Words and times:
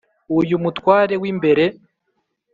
uyu 0.37 0.55
mutware 0.63 1.15
w'imbere, 1.21 1.63